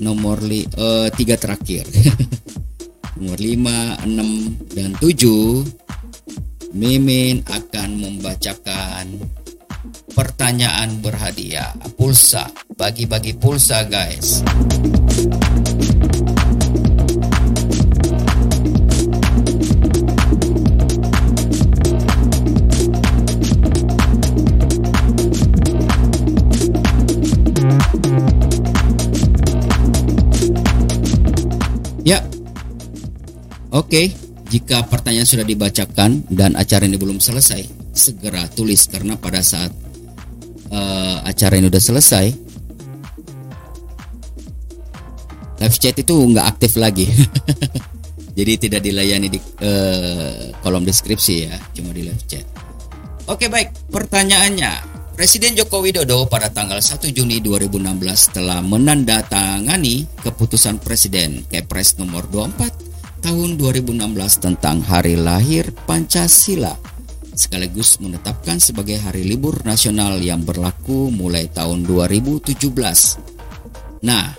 nomor 0.00 0.40
li, 0.40 0.64
eh, 0.64 1.12
tiga 1.12 1.36
terakhir, 1.36 1.84
nomor 3.20 3.36
lima, 3.36 4.00
enam, 4.00 4.56
dan 4.72 4.96
tujuh 4.96 5.84
Mimin 6.76 7.40
akan 7.48 7.90
membacakan 7.96 9.08
pertanyaan 10.12 11.00
berhadiah 11.00 11.72
pulsa 11.96 12.52
bagi-bagi 12.76 13.32
pulsa 13.40 13.88
guys 13.88 14.44
Ya. 32.06 32.22
Oke. 33.74 34.14
Okay. 34.14 34.25
Jika 34.46 34.86
pertanyaan 34.86 35.26
sudah 35.26 35.42
dibacakan 35.42 36.22
dan 36.30 36.54
acara 36.54 36.86
ini 36.86 36.94
belum 36.94 37.18
selesai, 37.18 37.66
segera 37.90 38.46
tulis 38.46 38.86
karena 38.86 39.18
pada 39.18 39.42
saat 39.42 39.74
uh, 40.70 41.18
acara 41.26 41.58
ini 41.58 41.66
sudah 41.66 41.82
selesai, 41.82 42.26
live 45.58 45.78
chat 45.82 45.98
itu 45.98 46.14
nggak 46.14 46.46
aktif 46.46 46.78
lagi. 46.78 47.10
Jadi 48.38 48.52
tidak 48.68 48.86
dilayani 48.86 49.32
di 49.32 49.40
uh, 49.40 50.54
kolom 50.62 50.86
deskripsi 50.86 51.34
ya, 51.50 51.56
cuma 51.74 51.90
di 51.90 52.06
live 52.06 52.24
chat. 52.30 52.46
Oke 53.26 53.50
baik, 53.50 53.90
pertanyaannya. 53.90 54.94
Presiden 55.16 55.56
Joko 55.56 55.80
Widodo 55.80 56.28
pada 56.28 56.52
tanggal 56.52 56.76
1 56.76 57.00
Juni 57.08 57.40
2016 57.40 58.36
telah 58.36 58.60
menandatangani 58.60 60.04
keputusan 60.20 60.76
Presiden 60.76 61.40
Kepres 61.48 61.96
nomor 61.96 62.28
24 62.28 62.85
tahun 63.22 63.56
2016 63.60 63.96
tentang 64.42 64.82
hari 64.84 65.16
lahir 65.16 65.70
Pancasila 65.84 66.76
sekaligus 67.36 68.00
menetapkan 68.00 68.56
sebagai 68.56 68.96
hari 68.96 69.28
libur 69.28 69.60
nasional 69.68 70.16
yang 70.24 70.40
berlaku 70.40 71.12
mulai 71.12 71.52
tahun 71.52 71.84
2017. 71.84 72.56
Nah, 74.02 74.32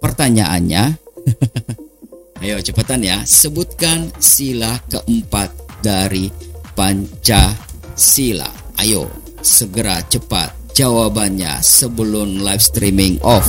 pertanyaannya 0.00 0.84
Ayo 2.42 2.58
cepetan 2.58 3.06
ya, 3.06 3.22
sebutkan 3.22 4.10
sila 4.18 4.74
keempat 4.90 5.78
dari 5.78 6.26
Pancasila. 6.74 8.50
Ayo, 8.82 9.06
segera 9.38 10.02
cepat 10.10 10.74
jawabannya 10.74 11.62
sebelum 11.62 12.42
live 12.42 12.58
streaming 12.58 13.22
off. 13.22 13.46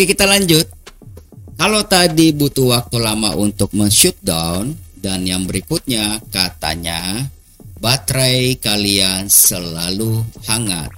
Oke 0.00 0.16
kita 0.16 0.24
lanjut. 0.24 0.64
Kalau 1.60 1.84
tadi 1.84 2.32
butuh 2.32 2.72
waktu 2.72 3.04
lama 3.04 3.36
untuk 3.36 3.68
men-shutdown 3.76 4.72
dan 4.96 5.28
yang 5.28 5.44
berikutnya 5.44 6.24
katanya 6.32 7.28
baterai 7.84 8.56
kalian 8.56 9.28
selalu 9.28 10.24
hangat. 10.48 10.88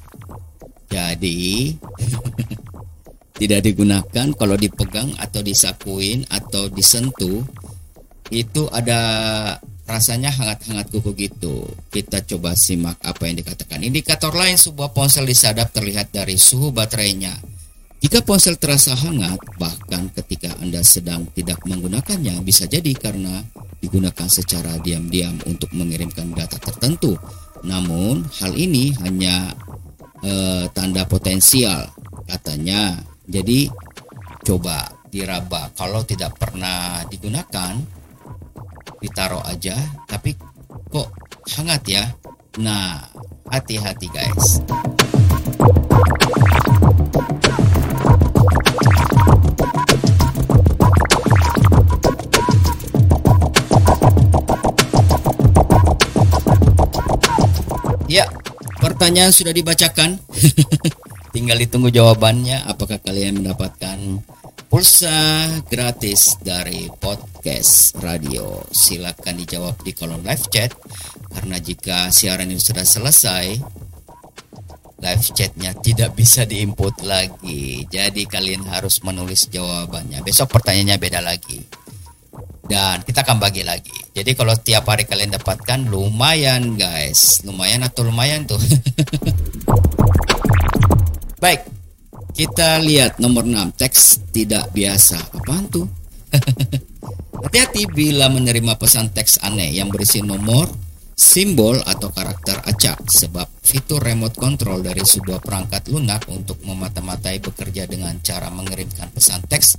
Jadi 0.86 1.74
tidak 3.42 3.66
digunakan 3.66 4.26
kalau 4.38 4.54
dipegang 4.54 5.10
atau 5.18 5.42
disakuin 5.42 6.22
atau 6.30 6.70
disentuh 6.70 7.42
itu 8.30 8.70
ada 8.70 9.02
rasanya 9.82 10.30
hangat-hangat 10.30 10.94
kuku 10.94 11.10
gitu. 11.26 11.66
Kita 11.90 12.22
coba 12.22 12.54
simak 12.54 13.02
apa 13.02 13.26
yang 13.26 13.34
dikatakan. 13.42 13.82
Indikator 13.82 14.30
lain 14.30 14.54
sebuah 14.54 14.94
ponsel 14.94 15.26
disadap 15.26 15.74
terlihat 15.74 16.14
dari 16.14 16.38
suhu 16.38 16.70
baterainya. 16.70 17.50
Jika 18.02 18.18
ponsel 18.26 18.58
terasa 18.58 18.98
hangat, 18.98 19.38
bahkan 19.62 20.10
ketika 20.10 20.58
Anda 20.58 20.82
sedang 20.82 21.30
tidak 21.38 21.62
menggunakannya, 21.62 22.42
bisa 22.42 22.66
jadi 22.66 22.90
karena 22.98 23.46
digunakan 23.78 24.26
secara 24.26 24.74
diam-diam 24.82 25.38
untuk 25.46 25.70
mengirimkan 25.70 26.34
data 26.34 26.58
tertentu. 26.58 27.14
Namun, 27.62 28.26
hal 28.42 28.58
ini 28.58 28.90
hanya 29.06 29.54
eh, 30.18 30.66
tanda 30.74 31.06
potensial, 31.06 31.94
katanya. 32.26 32.98
Jadi, 33.22 33.70
coba 34.42 34.90
diraba. 35.06 35.70
Kalau 35.78 36.02
tidak 36.02 36.34
pernah 36.42 37.06
digunakan, 37.06 37.78
ditaruh 38.98 39.46
aja, 39.46 39.78
tapi 40.10 40.34
kok 40.90 41.06
hangat 41.54 41.82
ya? 41.86 42.04
Nah, 42.58 42.98
hati-hati 43.46 44.10
guys. 44.10 44.58
Pertanyaan 58.82 59.30
sudah 59.30 59.54
dibacakan. 59.54 60.18
Tinggal 61.34 61.62
ditunggu 61.62 61.94
jawabannya 61.94 62.66
apakah 62.66 62.98
kalian 62.98 63.38
mendapatkan 63.38 64.20
pulsa 64.66 65.46
gratis 65.70 66.36
dari 66.42 66.90
podcast 66.90 67.94
radio. 68.02 68.58
Silakan 68.74 69.38
dijawab 69.38 69.78
di 69.86 69.94
kolom 69.94 70.26
live 70.26 70.50
chat 70.50 70.74
karena 71.30 71.62
jika 71.62 72.10
siaran 72.10 72.50
ini 72.50 72.58
sudah 72.58 72.82
selesai 72.82 73.46
live 75.02 75.26
chatnya 75.34 75.72
tidak 75.78 76.18
bisa 76.18 76.42
diinput 76.42 77.06
lagi. 77.06 77.86
Jadi 77.86 78.26
kalian 78.26 78.66
harus 78.66 79.00
menulis 79.06 79.46
jawabannya. 79.48 80.20
Besok 80.26 80.58
pertanyaannya 80.58 80.96
beda 80.98 81.22
lagi. 81.22 81.81
Dan 82.62 83.02
kita 83.02 83.26
akan 83.26 83.42
bagi 83.42 83.66
lagi. 83.66 83.90
Jadi 84.14 84.38
kalau 84.38 84.54
tiap 84.54 84.86
hari 84.86 85.02
kalian 85.02 85.34
dapatkan 85.34 85.90
lumayan 85.90 86.78
guys. 86.78 87.42
Lumayan 87.42 87.82
atau 87.82 88.06
lumayan 88.06 88.46
tuh. 88.46 88.58
Baik, 91.42 91.66
kita 92.32 92.78
lihat 92.78 93.18
nomor 93.18 93.42
6, 93.42 93.74
teks 93.74 94.30
tidak 94.30 94.70
biasa. 94.70 95.18
Apaan 95.34 95.66
tuh? 95.66 95.90
Hati-hati 97.42 97.90
bila 97.90 98.30
menerima 98.30 98.78
pesan 98.78 99.10
teks 99.10 99.42
aneh 99.42 99.74
yang 99.74 99.90
berisi 99.90 100.22
nomor, 100.22 100.70
simbol 101.18 101.82
atau 101.82 102.14
karakter 102.14 102.62
acak 102.62 103.02
sebab 103.10 103.44
fitur 103.60 104.00
remote 104.00 104.38
control 104.38 104.80
dari 104.80 105.02
sebuah 105.02 105.42
perangkat 105.42 105.90
lunak 105.90 106.24
untuk 106.30 106.62
memata-matai 106.62 107.42
bekerja 107.42 107.90
dengan 107.90 108.22
cara 108.22 108.48
mengirimkan 108.48 109.10
pesan 109.10 109.42
teks 109.50 109.76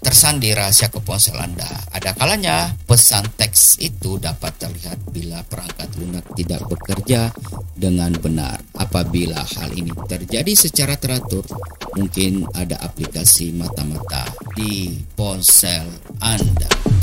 tersandi 0.00 0.50
rahasia 0.56 0.88
ke 0.88 0.98
ponsel 1.04 1.36
Anda. 1.36 1.68
Ada 1.92 2.16
kalanya 2.16 2.72
pesan 2.88 3.28
teks 3.36 3.78
itu 3.84 4.16
dapat 4.16 4.56
terlihat 4.56 4.98
bila 5.12 5.44
perangkat 5.44 5.88
lunak 6.00 6.24
tidak 6.34 6.64
bekerja 6.66 7.28
dengan 7.76 8.12
benar. 8.16 8.60
Apabila 8.76 9.44
hal 9.44 9.70
ini 9.76 9.92
terjadi 10.08 10.52
secara 10.56 10.96
teratur, 10.96 11.44
mungkin 11.94 12.48
ada 12.56 12.80
aplikasi 12.80 13.52
mata-mata 13.52 14.24
di 14.56 15.00
ponsel 15.14 15.86
Anda. 16.20 16.99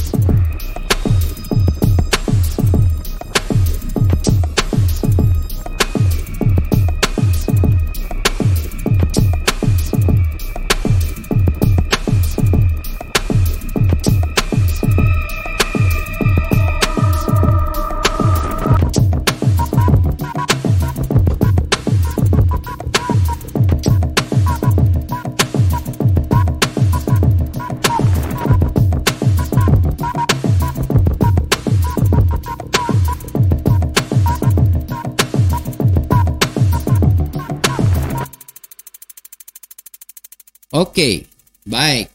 Oke, 40.78 41.26
baik. 41.66 42.06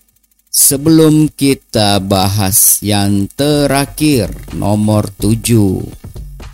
Sebelum 0.46 1.34
kita 1.34 1.98
bahas 1.98 2.78
yang 2.78 3.26
terakhir 3.34 4.30
nomor 4.54 5.10
7. 5.18 5.82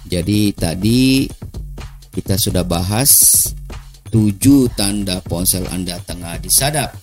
Jadi 0.09 0.57
tadi 0.57 1.29
kita 2.09 2.41
sudah 2.41 2.65
bahas 2.65 3.45
7 4.09 4.25
tanda 4.73 5.21
ponsel 5.21 5.69
Anda 5.69 6.01
tengah 6.01 6.41
disadap. 6.41 6.97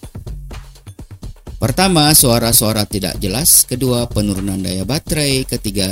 Pertama, 1.61 2.09
suara-suara 2.09 2.89
tidak 2.89 3.21
jelas. 3.21 3.69
Kedua, 3.69 4.09
penurunan 4.09 4.57
daya 4.57 4.89
baterai. 4.89 5.45
Ketiga, 5.45 5.85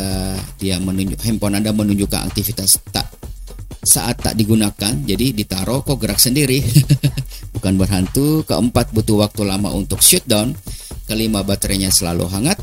dia 0.58 0.82
menunjuk 0.82 1.22
handphone 1.22 1.62
Anda 1.62 1.70
menunjukkan 1.70 2.34
aktivitas 2.34 2.82
tak 2.90 3.13
saat 3.84 4.24
tak 4.24 4.40
digunakan. 4.40 4.96
Jadi 4.96 5.36
ditaruh 5.36 5.84
kok 5.84 6.00
gerak 6.00 6.18
sendiri. 6.18 6.64
bukan 7.56 7.74
berhantu. 7.76 8.48
Keempat 8.48 8.96
butuh 8.96 9.22
waktu 9.28 9.44
lama 9.44 9.70
untuk 9.76 10.00
shutdown. 10.00 10.56
Kelima 11.06 11.44
baterainya 11.44 11.92
selalu 11.92 12.26
hangat. 12.32 12.58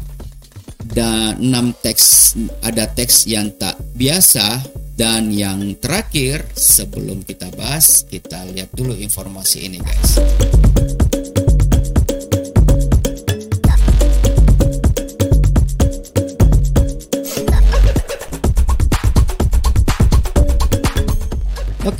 Dan 0.80 1.38
enam 1.38 1.76
teks 1.76 2.34
ada 2.64 2.88
teks 2.88 3.28
yang 3.30 3.52
tak 3.54 3.78
biasa 3.94 4.64
dan 4.98 5.30
yang 5.30 5.78
terakhir 5.78 6.44
sebelum 6.52 7.22
kita 7.22 7.46
bahas 7.54 8.02
kita 8.10 8.42
lihat 8.50 8.74
dulu 8.74 8.96
informasi 8.98 9.70
ini 9.70 9.78
guys. 9.78 10.18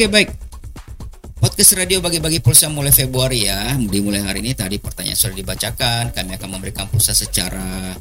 Oke 0.00 0.08
baik 0.08 0.32
Podcast 1.44 1.76
radio 1.76 2.00
bagi-bagi 2.00 2.40
pulsa 2.40 2.72
mulai 2.72 2.88
Februari 2.88 3.44
ya. 3.44 3.76
Dimulai 3.76 4.24
hari 4.24 4.40
ini 4.40 4.56
tadi 4.56 4.80
pertanyaan 4.80 5.12
sudah 5.12 5.36
dibacakan. 5.36 6.16
Kami 6.16 6.40
akan 6.40 6.48
memberikan 6.56 6.88
pulsa 6.88 7.12
secara 7.12 7.92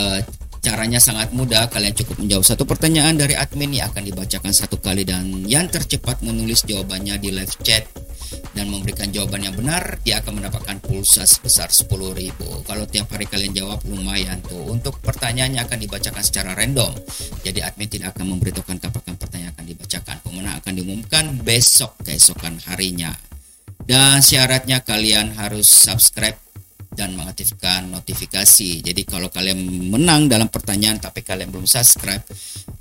uh, 0.00 0.20
caranya 0.64 0.96
sangat 0.96 1.36
mudah. 1.36 1.68
Kalian 1.68 1.92
cukup 1.92 2.24
menjawab 2.24 2.40
satu 2.40 2.64
pertanyaan 2.64 3.20
dari 3.20 3.36
admin 3.36 3.68
yang 3.68 3.92
akan 3.92 4.08
dibacakan 4.08 4.48
satu 4.48 4.80
kali 4.80 5.04
dan 5.04 5.44
yang 5.44 5.68
tercepat 5.68 6.24
menulis 6.24 6.64
jawabannya 6.64 7.20
di 7.20 7.28
live 7.28 7.52
chat 7.60 7.84
dan 8.56 8.72
memberikan 8.72 9.12
jawaban 9.12 9.44
yang 9.44 9.52
benar, 9.52 10.00
dia 10.00 10.24
akan 10.24 10.40
mendapatkan 10.40 10.80
pulsa 10.80 11.28
sebesar 11.28 11.68
10.000. 11.68 12.64
Kalau 12.64 12.84
tiap 12.88 13.12
hari 13.12 13.28
kalian 13.28 13.52
jawab 13.52 13.84
lumayan 13.84 14.40
tuh. 14.40 14.72
Untuk 14.72 14.98
pertanyaannya 15.04 15.60
akan 15.60 15.78
dibacakan 15.84 16.24
secara 16.24 16.56
random. 16.56 16.96
Jadi 17.44 17.60
admin 17.60 17.88
tidak 17.92 18.16
akan 18.16 18.32
memberitahukan 18.32 18.80
kapan 18.80 19.02
akan 20.66 20.82
diumumkan 20.82 21.30
besok 21.46 21.94
keesokan 22.02 22.58
harinya. 22.66 23.14
Dan 23.86 24.18
syaratnya 24.18 24.82
kalian 24.82 25.38
harus 25.38 25.70
subscribe 25.70 26.34
dan 26.90 27.14
mengaktifkan 27.14 27.86
notifikasi. 27.86 28.82
Jadi 28.82 29.06
kalau 29.06 29.30
kalian 29.30 29.62
menang 29.94 30.26
dalam 30.26 30.50
pertanyaan 30.50 30.98
tapi 30.98 31.22
kalian 31.22 31.54
belum 31.54 31.70
subscribe, 31.70 32.26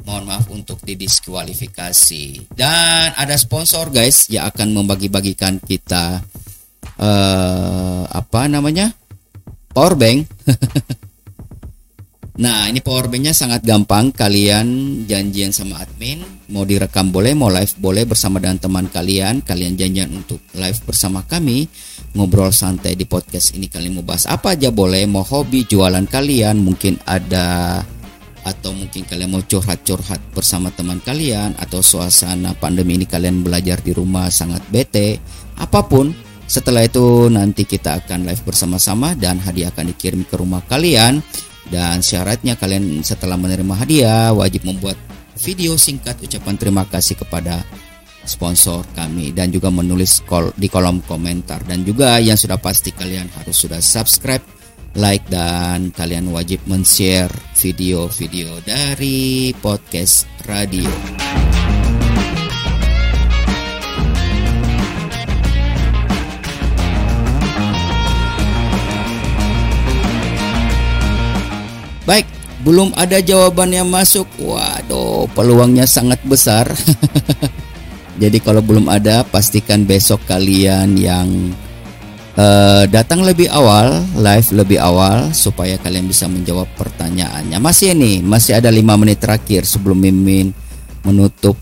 mohon 0.01 0.25
maaf 0.25 0.49
untuk 0.49 0.81
didiskualifikasi. 0.81 2.49
Dan 2.57 3.13
ada 3.13 3.37
sponsor 3.37 3.93
guys 3.93 4.33
yang 4.33 4.49
akan 4.49 4.81
membagi-bagikan 4.81 5.61
kita 5.61 6.25
uh, 6.97 8.01
apa 8.09 8.49
namanya? 8.49 8.89
Power 9.77 9.93
bank. 9.93 10.25
Nah 12.35 12.67
ini 12.67 12.83
powerbanknya 12.83 13.31
sangat 13.31 13.63
gampang. 13.63 14.11
Kalian 14.11 14.67
janjian 15.07 15.55
sama 15.55 15.79
admin 15.79 16.19
Mau 16.51 16.67
direkam 16.67 17.07
boleh, 17.07 17.31
mau 17.31 17.47
live 17.47 17.79
boleh 17.79 18.03
bersama 18.03 18.43
dengan 18.43 18.59
teman 18.59 18.91
kalian. 18.91 19.39
Kalian 19.39 19.79
janjian 19.79 20.11
untuk 20.11 20.43
live 20.51 20.79
bersama 20.83 21.23
kami 21.23 21.63
Ngobrol 22.11 22.51
santai 22.51 22.99
di 22.99 23.07
podcast 23.07 23.55
ini. 23.55 23.71
Kalian 23.71 23.99
mau 23.99 24.05
bahas 24.05 24.27
apa 24.27 24.59
aja 24.59 24.67
boleh 24.67 25.07
Mau 25.07 25.23
hobi, 25.23 25.63
jualan 25.63 26.03
kalian 26.11 26.59
Mungkin 26.59 26.99
ada 27.07 27.79
Atau 28.43 28.75
mungkin 28.75 29.07
kalian 29.07 29.31
mau 29.31 29.41
curhat-curhat 29.41 30.19
bersama 30.35 30.75
teman 30.75 30.99
kalian 30.99 31.55
Atau 31.55 31.79
suasana 31.79 32.51
pandemi 32.51 32.99
ini 32.99 33.07
kalian 33.07 33.47
belajar 33.47 33.79
di 33.79 33.95
rumah 33.95 34.27
sangat 34.27 34.59
bete 34.67 35.23
Apa 35.55 35.87
pun. 35.87 36.11
Setelah 36.45 36.85
itu 36.85 37.31
nanti 37.31 37.65
kita 37.65 38.05
akan 38.05 38.27
live 38.29 38.43
bersama-sama 38.45 39.17
dan 39.17 39.41
hadiah 39.41 39.73
akan 39.73 39.89
dikirim 39.89 40.21
ke 40.29 40.37
rumah 40.37 40.61
kalian 40.69 41.23
dan 41.73 42.01
syaratnya 42.01 42.53
kalian 42.57 43.01
setelah 43.01 43.37
menerima 43.39 43.73
hadiah 43.73 44.29
wajib 44.31 44.65
membuat 44.67 44.97
video 45.39 45.75
singkat 45.75 46.17
ucapan 46.21 46.55
terima 46.55 46.83
kasih 46.87 47.17
kepada 47.19 47.61
sponsor 48.25 48.83
kami 48.97 49.31
dan 49.31 49.53
juga 49.53 49.69
menulis 49.69 50.25
kol 50.25 50.49
di 50.57 50.67
kolom 50.67 50.99
komentar 51.05 51.61
dan 51.63 51.85
juga 51.85 52.17
yang 52.17 52.35
sudah 52.35 52.57
pasti 52.57 52.91
kalian 52.91 53.29
harus 53.37 53.55
sudah 53.55 53.79
subscribe, 53.79 54.41
like 54.97 55.23
dan 55.29 55.93
kalian 55.93 56.33
wajib 56.33 56.59
men-share 56.65 57.31
video-video 57.55 58.59
dari 58.65 59.53
podcast 59.61 60.25
radio. 60.49 61.44
Baik, 72.05 72.29
belum 72.61 72.93
ada 72.93 73.17
jawaban 73.17 73.73
yang 73.73 73.89
masuk. 73.89 74.29
Waduh, 74.37 75.25
peluangnya 75.33 75.89
sangat 75.89 76.21
besar. 76.21 76.69
Jadi 78.21 78.37
kalau 78.39 78.61
belum 78.63 78.87
ada, 78.87 79.25
pastikan 79.27 79.83
besok 79.83 80.23
kalian 80.29 80.95
yang 80.95 81.27
uh, 82.39 82.87
datang 82.87 83.25
lebih 83.25 83.51
awal, 83.51 84.05
live 84.15 84.49
lebih 84.55 84.79
awal 84.79 85.33
supaya 85.35 85.75
kalian 85.81 86.07
bisa 86.07 86.29
menjawab 86.29 86.69
pertanyaannya. 86.79 87.57
Masih 87.59 87.91
ini, 87.91 88.23
masih 88.23 88.61
ada 88.61 88.71
lima 88.71 88.95
menit 88.95 89.19
terakhir 89.19 89.67
sebelum 89.67 89.99
Mimin 89.99 90.53
menutup 91.03 91.59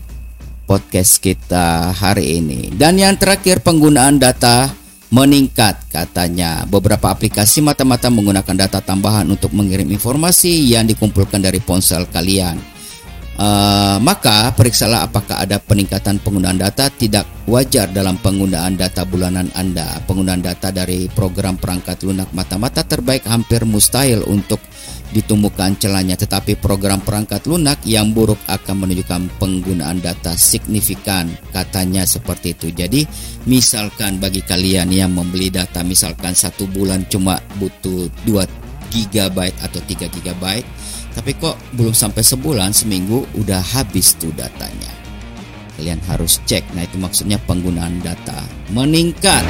podcast 0.68 1.18
kita 1.18 1.90
hari 1.90 2.38
ini. 2.38 2.70
Dan 2.70 3.00
yang 3.00 3.16
terakhir 3.16 3.64
penggunaan 3.64 4.20
data 4.20 4.83
meningkat 5.14 5.78
katanya. 5.94 6.66
Beberapa 6.66 7.14
aplikasi 7.14 7.62
mata-mata 7.62 8.10
menggunakan 8.10 8.66
data 8.66 8.82
tambahan 8.82 9.30
untuk 9.30 9.54
mengirim 9.54 9.86
informasi 9.94 10.74
yang 10.74 10.90
dikumpulkan 10.90 11.38
dari 11.38 11.62
ponsel 11.62 12.10
kalian. 12.10 12.73
Uh, 13.34 13.98
maka 13.98 14.54
periksalah 14.54 15.10
apakah 15.10 15.42
ada 15.42 15.58
peningkatan 15.58 16.22
penggunaan 16.22 16.54
data 16.54 16.86
tidak 16.86 17.26
wajar 17.50 17.90
dalam 17.90 18.14
penggunaan 18.22 18.78
data 18.78 19.02
bulanan 19.02 19.50
Anda. 19.58 19.98
Penggunaan 20.06 20.38
data 20.38 20.70
dari 20.70 21.10
program 21.10 21.58
perangkat 21.58 22.06
lunak 22.06 22.30
mata-mata 22.30 22.86
terbaik 22.86 23.26
hampir 23.26 23.66
mustahil 23.66 24.22
untuk 24.30 24.62
ditemukan 25.10 25.78
celahnya 25.78 26.14
tetapi 26.14 26.58
program 26.58 26.98
perangkat 27.02 27.46
lunak 27.46 27.78
yang 27.86 28.10
buruk 28.10 28.38
akan 28.50 28.86
menunjukkan 28.86 29.30
penggunaan 29.38 29.98
data 29.98 30.34
signifikan 30.38 31.26
katanya 31.50 32.06
seperti 32.06 32.54
itu. 32.54 32.70
Jadi 32.70 33.02
misalkan 33.50 34.22
bagi 34.22 34.46
kalian 34.46 34.94
yang 34.94 35.10
membeli 35.10 35.50
data 35.50 35.82
misalkan 35.82 36.38
satu 36.38 36.70
bulan 36.70 37.02
cuma 37.10 37.38
butuh 37.58 38.06
2 38.26 38.46
GB 38.94 39.38
atau 39.58 39.80
3 39.82 40.06
GB 40.06 40.44
tapi 41.14 41.38
kok 41.38 41.54
belum 41.78 41.94
sampai 41.94 42.26
sebulan, 42.26 42.74
seminggu 42.74 43.22
udah 43.38 43.62
habis 43.62 44.18
tuh 44.18 44.34
datanya. 44.34 44.90
Kalian 45.78 46.02
harus 46.10 46.42
cek. 46.46 46.74
Nah, 46.74 46.82
itu 46.82 46.98
maksudnya 46.98 47.38
penggunaan 47.46 48.02
data 48.02 48.42
meningkat. 48.74 49.46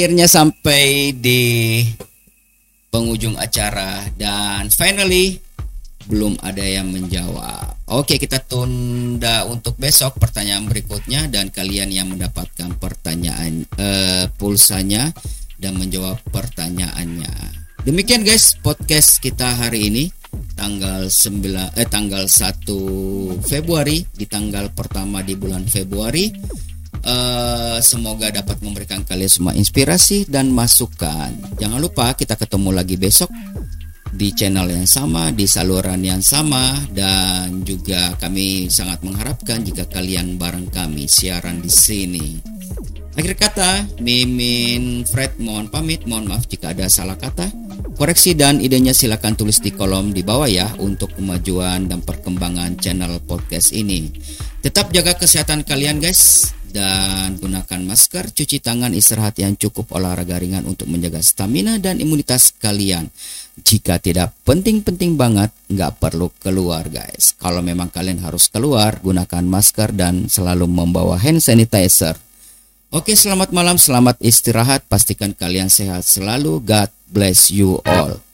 Akhirnya 0.00 0.32
sampai 0.32 1.12
di 1.12 1.84
penghujung 2.88 3.36
acara 3.36 4.08
dan 4.16 4.72
finally 4.72 5.36
belum 6.08 6.40
ada 6.40 6.64
yang 6.64 6.88
menjawab. 6.88 7.84
Oke, 7.84 8.16
kita 8.16 8.40
tunda 8.40 9.44
untuk 9.44 9.76
besok 9.76 10.16
pertanyaan 10.16 10.64
berikutnya 10.72 11.28
dan 11.28 11.52
kalian 11.52 11.92
yang 11.92 12.08
mendapatkan 12.08 12.72
pertanyaan 12.80 13.68
uh, 13.76 14.24
pulsanya 14.40 15.12
dan 15.60 15.76
menjawab 15.76 16.16
pertanyaannya. 16.32 17.60
Demikian 17.84 18.24
guys 18.24 18.56
podcast 18.56 19.20
kita 19.20 19.52
hari 19.52 19.92
ini 19.92 20.04
tanggal 20.56 21.12
9 21.12 21.76
eh 21.76 21.88
tanggal 21.92 22.24
1 22.24 23.44
Februari 23.44 24.00
di 24.16 24.24
tanggal 24.24 24.72
pertama 24.72 25.20
di 25.20 25.36
bulan 25.36 25.68
Februari 25.68 26.32
Uh, 27.00 27.80
semoga 27.80 28.28
dapat 28.28 28.60
memberikan 28.60 29.00
kalian 29.08 29.32
semua 29.32 29.52
inspirasi 29.56 30.28
dan 30.28 30.52
masukan. 30.52 31.32
Jangan 31.56 31.80
lupa 31.80 32.12
kita 32.12 32.36
ketemu 32.36 32.76
lagi 32.76 33.00
besok 33.00 33.32
di 34.10 34.36
channel 34.36 34.68
yang 34.68 34.84
sama, 34.84 35.32
di 35.32 35.48
saluran 35.48 36.02
yang 36.02 36.20
sama 36.20 36.76
dan 36.92 37.64
juga 37.64 38.12
kami 38.20 38.68
sangat 38.68 39.00
mengharapkan 39.00 39.64
jika 39.64 39.88
kalian 39.88 40.36
bareng 40.36 40.68
kami 40.68 41.08
siaran 41.08 41.64
di 41.64 41.72
sini. 41.72 42.28
Akhir 43.16 43.34
kata, 43.34 44.00
Mimin 44.04 45.02
Fred 45.08 45.40
mohon 45.42 45.66
pamit, 45.66 46.06
mohon 46.06 46.30
maaf 46.30 46.46
jika 46.46 46.76
ada 46.76 46.86
salah 46.86 47.18
kata. 47.18 47.48
Koreksi 47.98 48.32
dan 48.38 48.62
idenya 48.62 48.94
silakan 48.94 49.36
tulis 49.36 49.60
di 49.60 49.74
kolom 49.74 50.14
di 50.14 50.24
bawah 50.24 50.48
ya 50.48 50.68
untuk 50.80 51.16
kemajuan 51.16 51.90
dan 51.90 52.00
perkembangan 52.00 52.78
channel 52.80 53.20
podcast 53.24 53.72
ini. 53.72 54.08
Tetap 54.60 54.92
jaga 54.92 55.16
kesehatan 55.16 55.64
kalian 55.64 56.00
guys 56.00 56.54
dan 56.70 57.36
gunakan 57.36 57.80
masker, 57.82 58.30
cuci 58.30 58.62
tangan, 58.62 58.94
istirahat 58.94 59.36
yang 59.42 59.58
cukup, 59.58 59.90
olahraga 59.92 60.38
ringan 60.38 60.64
untuk 60.64 60.86
menjaga 60.86 61.18
stamina 61.20 61.76
dan 61.82 61.98
imunitas 61.98 62.54
kalian. 62.56 63.10
Jika 63.60 63.98
tidak 63.98 64.32
penting-penting 64.46 65.18
banget, 65.18 65.50
nggak 65.68 65.98
perlu 65.98 66.30
keluar 66.38 66.86
guys. 66.88 67.34
Kalau 67.36 67.60
memang 67.60 67.90
kalian 67.90 68.22
harus 68.22 68.46
keluar, 68.48 69.02
gunakan 69.02 69.44
masker 69.44 69.92
dan 69.92 70.30
selalu 70.30 70.70
membawa 70.70 71.18
hand 71.18 71.42
sanitizer. 71.42 72.14
Oke, 72.90 73.14
selamat 73.14 73.54
malam, 73.54 73.78
selamat 73.78 74.18
istirahat. 74.18 74.86
Pastikan 74.86 75.30
kalian 75.30 75.70
sehat 75.70 76.02
selalu. 76.06 76.58
God 76.62 76.90
bless 77.10 77.50
you 77.52 77.78
all. 77.86 78.29